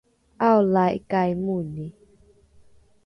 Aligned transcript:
’aolaikai 0.47 1.31
moni? 1.45 1.85